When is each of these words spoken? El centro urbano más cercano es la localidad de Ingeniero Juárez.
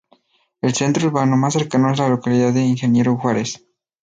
El 0.61 0.73
centro 0.73 1.05
urbano 1.09 1.37
más 1.37 1.53
cercano 1.53 1.91
es 1.91 1.99
la 1.99 2.09
localidad 2.09 2.51
de 2.53 2.61
Ingeniero 2.63 3.15
Juárez. 3.17 3.63